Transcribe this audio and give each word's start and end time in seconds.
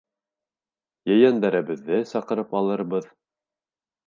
Ейәндәребеҙҙе 1.15 2.01
саҡырып 2.13 2.57
алырбыҙ... 2.63 3.11